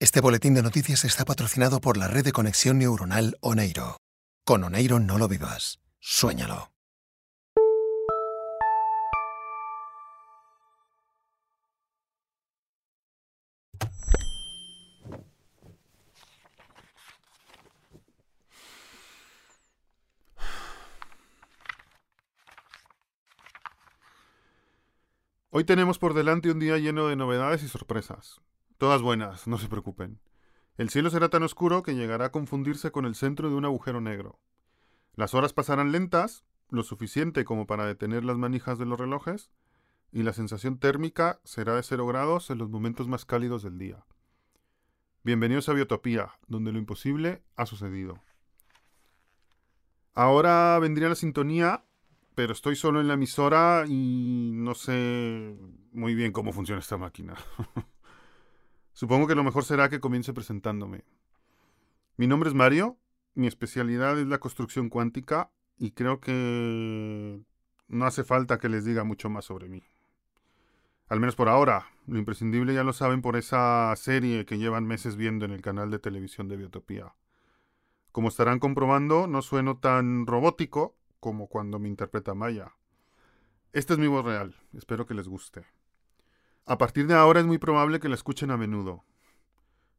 Este 0.00 0.20
boletín 0.20 0.54
de 0.54 0.62
noticias 0.62 1.04
está 1.04 1.24
patrocinado 1.24 1.80
por 1.80 1.96
la 1.96 2.06
red 2.06 2.24
de 2.24 2.30
conexión 2.30 2.78
neuronal 2.78 3.36
Oneiro. 3.40 3.96
Con 4.44 4.62
Oneiro 4.62 5.00
no 5.00 5.18
lo 5.18 5.26
vivas, 5.26 5.80
suéñalo. 5.98 6.70
Hoy 25.50 25.64
tenemos 25.64 25.98
por 25.98 26.14
delante 26.14 26.52
un 26.52 26.60
día 26.60 26.78
lleno 26.78 27.08
de 27.08 27.16
novedades 27.16 27.64
y 27.64 27.68
sorpresas. 27.68 28.40
Todas 28.78 29.02
buenas, 29.02 29.48
no 29.48 29.58
se 29.58 29.68
preocupen. 29.68 30.20
El 30.76 30.88
cielo 30.88 31.10
será 31.10 31.28
tan 31.28 31.42
oscuro 31.42 31.82
que 31.82 31.96
llegará 31.96 32.26
a 32.26 32.30
confundirse 32.30 32.92
con 32.92 33.06
el 33.06 33.16
centro 33.16 33.50
de 33.50 33.56
un 33.56 33.64
agujero 33.64 34.00
negro. 34.00 34.38
Las 35.14 35.34
horas 35.34 35.52
pasarán 35.52 35.90
lentas, 35.90 36.44
lo 36.70 36.84
suficiente 36.84 37.44
como 37.44 37.66
para 37.66 37.86
detener 37.86 38.24
las 38.24 38.38
manijas 38.38 38.78
de 38.78 38.86
los 38.86 39.00
relojes, 39.00 39.50
y 40.12 40.22
la 40.22 40.32
sensación 40.32 40.78
térmica 40.78 41.40
será 41.42 41.74
de 41.74 41.82
cero 41.82 42.06
grados 42.06 42.50
en 42.50 42.58
los 42.58 42.70
momentos 42.70 43.08
más 43.08 43.24
cálidos 43.24 43.64
del 43.64 43.78
día. 43.78 44.04
Bienvenidos 45.24 45.68
a 45.68 45.72
Biotopía, 45.72 46.38
donde 46.46 46.70
lo 46.70 46.78
imposible 46.78 47.42
ha 47.56 47.66
sucedido. 47.66 48.22
Ahora 50.14 50.78
vendría 50.78 51.08
la 51.08 51.16
sintonía 51.16 51.82
pero 52.38 52.52
estoy 52.52 52.76
solo 52.76 53.00
en 53.00 53.08
la 53.08 53.14
emisora 53.14 53.82
y 53.88 54.52
no 54.54 54.76
sé 54.76 55.56
muy 55.90 56.14
bien 56.14 56.30
cómo 56.30 56.52
funciona 56.52 56.78
esta 56.78 56.96
máquina. 56.96 57.34
Supongo 58.98 59.28
que 59.28 59.36
lo 59.36 59.44
mejor 59.44 59.64
será 59.64 59.88
que 59.88 60.00
comience 60.00 60.32
presentándome. 60.32 61.04
Mi 62.16 62.26
nombre 62.26 62.48
es 62.48 62.54
Mario, 62.56 62.98
mi 63.36 63.46
especialidad 63.46 64.18
es 64.18 64.26
la 64.26 64.38
construcción 64.38 64.88
cuántica 64.88 65.52
y 65.76 65.92
creo 65.92 66.18
que 66.18 67.40
no 67.86 68.06
hace 68.06 68.24
falta 68.24 68.58
que 68.58 68.68
les 68.68 68.84
diga 68.84 69.04
mucho 69.04 69.30
más 69.30 69.44
sobre 69.44 69.68
mí. 69.68 69.84
Al 71.06 71.20
menos 71.20 71.36
por 71.36 71.48
ahora, 71.48 71.86
lo 72.08 72.18
imprescindible 72.18 72.74
ya 72.74 72.82
lo 72.82 72.92
saben 72.92 73.22
por 73.22 73.36
esa 73.36 73.94
serie 73.94 74.44
que 74.44 74.58
llevan 74.58 74.84
meses 74.84 75.14
viendo 75.14 75.44
en 75.44 75.52
el 75.52 75.62
canal 75.62 75.92
de 75.92 76.00
televisión 76.00 76.48
de 76.48 76.56
Biotopía. 76.56 77.14
Como 78.10 78.26
estarán 78.26 78.58
comprobando, 78.58 79.28
no 79.28 79.42
sueno 79.42 79.78
tan 79.78 80.26
robótico, 80.26 80.96
como 81.20 81.46
cuando 81.46 81.78
me 81.78 81.88
interpreta 81.88 82.34
Maya. 82.34 82.72
Esta 83.72 83.92
es 83.92 84.00
mi 84.00 84.08
voz 84.08 84.24
real, 84.24 84.56
espero 84.72 85.06
que 85.06 85.14
les 85.14 85.28
guste. 85.28 85.77
A 86.68 86.76
partir 86.76 87.06
de 87.06 87.14
ahora 87.14 87.40
es 87.40 87.46
muy 87.46 87.56
probable 87.56 87.98
que 87.98 88.10
la 88.10 88.14
escuchen 88.14 88.50
a 88.50 88.58
menudo. 88.58 89.02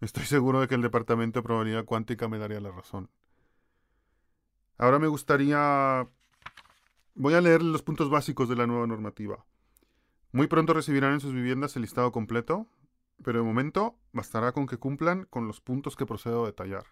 Estoy 0.00 0.24
seguro 0.24 0.62
de 0.62 0.66
que 0.66 0.74
el 0.74 0.80
Departamento 0.80 1.38
de 1.38 1.42
Probabilidad 1.42 1.84
Cuántica 1.84 2.26
me 2.26 2.38
daría 2.38 2.58
la 2.58 2.70
razón. 2.70 3.10
Ahora 4.78 4.98
me 4.98 5.06
gustaría... 5.06 6.08
Voy 7.16 7.34
a 7.34 7.42
leer 7.42 7.62
los 7.62 7.82
puntos 7.82 8.08
básicos 8.08 8.48
de 8.48 8.56
la 8.56 8.66
nueva 8.66 8.86
normativa. 8.86 9.44
Muy 10.32 10.46
pronto 10.46 10.72
recibirán 10.72 11.12
en 11.12 11.20
sus 11.20 11.34
viviendas 11.34 11.76
el 11.76 11.82
listado 11.82 12.10
completo, 12.12 12.66
pero 13.22 13.40
de 13.40 13.44
momento 13.44 13.98
bastará 14.14 14.52
con 14.52 14.66
que 14.66 14.78
cumplan 14.78 15.26
con 15.26 15.46
los 15.46 15.60
puntos 15.60 15.96
que 15.96 16.06
procedo 16.06 16.44
a 16.44 16.46
detallar. 16.46 16.86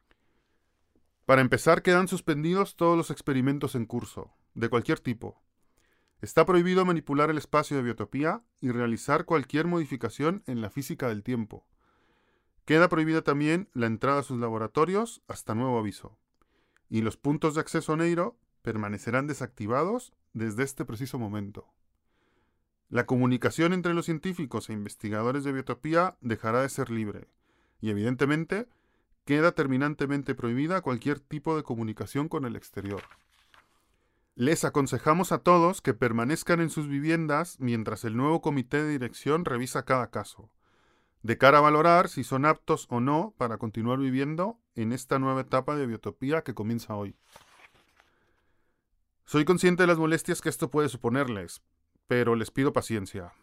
Para 1.25 1.41
empezar, 1.41 1.81
quedan 1.81 2.09
suspendidos 2.09 2.77
todos 2.77 2.95
los 2.95 3.11
experimentos 3.11 3.75
en 3.75 3.87
curso, 3.87 4.35
de 4.53 4.69
cualquier 4.69 5.01
tipo. 5.01 5.42
Está 6.23 6.47
prohibido 6.47 6.85
manipular 6.85 7.31
el 7.31 7.37
espacio 7.37 7.77
de 7.77 7.83
biotopía 7.83 8.43
y 8.61 8.71
realizar 8.71 9.25
cualquier 9.25 9.67
modificación 9.67 10.45
en 10.47 10.61
la 10.61 10.71
física 10.71 11.09
del 11.09 11.25
tiempo. 11.25 11.67
Queda 12.65 12.89
prohibida 12.89 13.23
también 13.23 13.69
la 13.75 13.87
entrada 13.87 14.21
a 14.21 14.23
sus 14.23 14.39
laboratorios 14.39 15.21
hasta 15.27 15.57
nuevo 15.57 15.81
aviso. 15.81 16.17
Y 16.89 17.01
los 17.01 17.17
puntos 17.17 17.57
de 17.57 17.61
acceso 17.61 17.97
Neiro 17.97 18.37
permanecerán 18.63 19.27
desactivados 19.27 20.13
desde 20.33 20.63
este 20.63 20.85
preciso 20.85 21.19
momento. 21.19 21.67
La 22.89 23.05
comunicación 23.05 23.73
entre 23.73 23.93
los 23.93 24.05
científicos 24.05 24.71
e 24.71 24.75
investigadores 24.75 25.43
de 25.43 25.53
biotopía 25.53 26.17
dejará 26.21 26.63
de 26.63 26.69
ser 26.69 26.91
libre, 26.91 27.27
y 27.81 27.91
evidentemente 27.91 28.69
queda 29.25 29.53
terminantemente 29.53 30.37
prohibida 30.37 30.83
cualquier 30.83 31.19
tipo 31.19 31.57
de 31.57 31.65
comunicación 31.65 32.29
con 32.29 32.45
el 32.45 32.55
exterior. 32.55 33.03
Les 34.35 34.65
aconsejamos 34.65 35.31
a 35.31 35.39
todos 35.39 35.83
que 35.83 35.93
permanezcan 35.93 36.61
en 36.61 36.71
sus 36.71 36.89
viviendas 36.89 37.59
mientras 37.61 38.05
el 38.05 38.17
nuevo 38.17 38.41
comité 38.41 38.83
de 38.83 38.89
dirección 38.89 39.45
revisa 39.45 39.85
cada 39.85 40.11
caso, 40.11 40.51
de 41.23 41.37
cara 41.37 41.59
a 41.59 41.61
valorar 41.61 42.09
si 42.09 42.25
son 42.25 42.47
aptos 42.47 42.87
o 42.89 43.01
no 43.01 43.35
para 43.37 43.59
continuar 43.59 43.99
viviendo 43.99 44.59
en 44.75 44.93
esta 44.93 45.19
nueva 45.19 45.43
etapa 45.43 45.77
de 45.77 45.87
biotopía 45.87 46.43
que 46.43 46.55
comienza 46.55 46.95
hoy. 46.95 47.15
Soy 49.27 49.45
consciente 49.45 49.83
de 49.83 49.87
las 49.89 49.99
molestias 49.99 50.41
que 50.41 50.49
esto 50.49 50.71
puede 50.71 50.89
suponerles, 50.89 51.63
pero 52.07 52.35
les 52.35 52.51
pido 52.51 52.73
paciencia. 52.73 53.35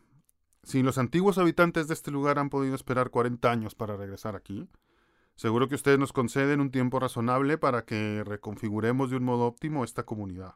Si 0.64 0.82
los 0.82 0.98
antiguos 0.98 1.38
habitantes 1.38 1.88
de 1.88 1.94
este 1.94 2.10
lugar 2.10 2.40
han 2.40 2.50
podido 2.50 2.74
esperar 2.74 3.12
40 3.12 3.52
años 3.52 3.76
para 3.76 3.96
regresar 3.96 4.36
aquí, 4.36 4.68
Seguro 5.36 5.70
que 5.70 5.76
ustedes 5.76 5.98
nos 5.98 6.12
conceden 6.12 6.60
un 6.60 6.70
tiempo 6.70 7.00
razonable 7.00 7.58
para 7.58 7.86
que 7.86 8.26
reconfiguremos 8.26 9.10
de 9.10 9.16
un 9.16 9.24
modo 9.24 9.46
óptimo 9.46 9.86
esta 9.86 10.04
comunidad. 10.04 10.56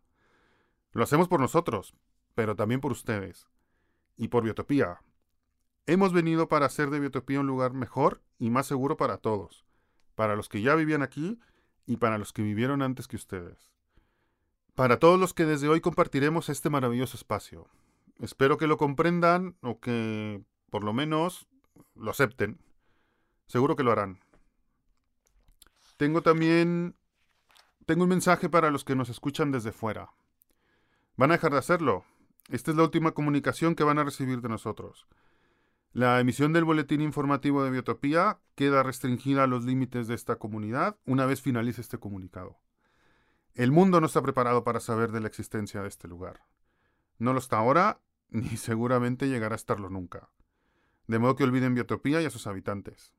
Lo 0.94 1.04
hacemos 1.04 1.28
por 1.28 1.40
nosotros, 1.40 1.96
pero 2.36 2.56
también 2.56 2.80
por 2.80 2.92
ustedes. 2.92 3.48
Y 4.16 4.28
por 4.28 4.44
Biotopía. 4.44 5.02
Hemos 5.86 6.14
venido 6.14 6.48
para 6.48 6.68
hacer 6.68 6.90
de 6.92 7.00
Biotopía 7.00 7.40
un 7.40 7.48
lugar 7.48 7.74
mejor 7.74 8.22
y 8.40 8.50
más 8.50 8.68
seguro 8.68 8.96
para 8.96 9.18
todos, 9.18 9.66
para 10.16 10.36
los 10.36 10.50
que 10.50 10.62
ya 10.62 10.76
vivían 10.76 11.02
aquí 11.02 11.40
y 11.86 11.98
para 11.98 12.18
los 12.18 12.32
que 12.32 12.44
vivieron 12.44 12.82
antes 12.82 13.08
que 13.08 13.16
ustedes. 13.16 13.74
Para 14.76 15.00
todos 15.00 15.20
los 15.20 15.34
que 15.34 15.46
desde 15.46 15.68
hoy 15.68 15.82
compartiremos 15.82 16.50
este 16.50 16.70
maravilloso 16.70 17.18
espacio. 17.18 17.68
Espero 18.20 18.58
que 18.58 18.68
lo 18.68 18.78
comprendan 18.78 19.58
o 19.62 19.80
que, 19.80 20.44
por 20.70 20.84
lo 20.84 20.94
menos, 20.94 21.48
lo 21.96 22.12
acepten. 22.12 22.60
Seguro 23.48 23.76
que 23.76 23.84
lo 23.84 23.92
harán. 23.92 24.20
Tengo 25.98 26.22
también... 26.22 26.96
Tengo 27.86 28.04
un 28.04 28.10
mensaje 28.10 28.48
para 28.48 28.72
los 28.72 28.86
que 28.86 28.96
nos 28.96 29.10
escuchan 29.10 29.52
desde 29.52 29.74
fuera. 29.74 30.12
Van 31.16 31.32
a 31.32 31.36
dejar 31.36 31.52
de 31.52 31.60
hacerlo. 31.60 32.06
Esta 32.50 32.72
es 32.72 32.78
la 32.78 32.84
última 32.84 33.12
comunicación 33.12 33.76
que 33.76 33.84
van 33.84 34.00
a 34.00 34.04
recibir 34.04 34.42
de 34.42 34.50
nosotros. 34.50 35.08
La 35.92 36.20
emisión 36.20 36.54
del 36.54 36.64
boletín 36.64 37.02
informativo 37.02 37.64
de 37.64 37.70
Biotopía 37.70 38.40
queda 38.56 38.82
restringida 38.82 39.44
a 39.44 39.48
los 39.48 39.64
límites 39.64 40.08
de 40.08 40.16
esta 40.16 40.38
comunidad 40.38 40.98
una 41.06 41.26
vez 41.26 41.42
finalice 41.42 41.82
este 41.82 42.00
comunicado. 42.00 42.58
El 43.54 43.72
mundo 43.72 44.02
no 44.02 44.08
está 44.08 44.22
preparado 44.24 44.64
para 44.64 44.80
saber 44.80 45.12
de 45.12 45.20
la 45.20 45.28
existencia 45.28 45.84
de 45.84 45.88
este 45.88 46.08
lugar. 46.08 46.42
No 47.20 47.34
lo 47.34 47.40
está 47.40 47.58
ahora, 47.58 48.02
ni 48.30 48.58
seguramente 48.58 49.30
llegará 49.30 49.54
a 49.54 49.58
estarlo 49.58 49.90
nunca. 49.90 50.30
De 51.06 51.20
modo 51.20 51.36
que 51.36 51.44
olviden 51.44 51.76
Biotopía 51.76 52.22
y 52.22 52.26
a 52.26 52.32
sus 52.32 52.48
habitantes. 52.48 53.14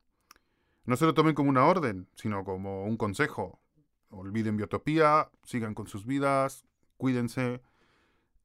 No 0.85 0.97
se 0.97 1.07
lo 1.07 1.15
tomen 1.15 1.35
como 1.35 1.49
una 1.49 1.65
orden, 1.65 2.09
sino 2.15 2.45
como 2.45 2.85
un 2.85 2.97
consejo. 2.97 3.61
Olviden 4.11 4.57
biotopía, 4.57 5.31
sigan 5.43 5.75
con 5.75 5.87
sus 5.87 6.05
vidas, 6.05 6.65
cuídense 6.99 7.63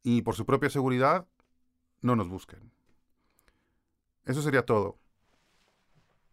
y 0.03 0.21
por 0.21 0.35
su 0.35 0.45
propia 0.45 0.69
seguridad, 0.69 1.27
no 2.01 2.15
nos 2.15 2.29
busquen. 2.29 2.71
Eso 4.25 4.41
sería 4.41 4.65
todo. 4.65 4.97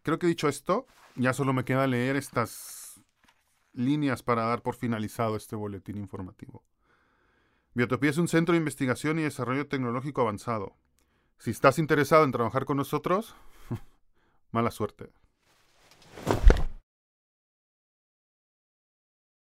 Creo 0.03 0.19
que 0.19 0.27
dicho 0.27 0.47
esto, 0.47 0.85
ya 1.15 1.33
solo 1.33 1.53
me 1.53 1.65
queda 1.65 1.87
leer 1.87 2.15
estas 2.15 3.01
líneas 3.73 4.23
para 4.23 4.45
dar 4.45 4.61
por 4.61 4.75
finalizado 4.75 5.35
este 5.35 5.55
boletín 5.55 5.97
informativo. 5.97 6.63
Biotopía 7.73 8.09
es 8.09 8.17
un 8.17 8.27
centro 8.27 8.53
de 8.53 8.59
investigación 8.59 9.19
y 9.19 9.23
desarrollo 9.23 9.67
tecnológico 9.67 10.21
avanzado. 10.21 10.75
Si 11.37 11.51
estás 11.51 11.77
interesado 11.77 12.23
en 12.23 12.31
trabajar 12.31 12.65
con 12.65 12.77
nosotros, 12.77 13.35
mala 14.51 14.71
suerte. 14.71 15.11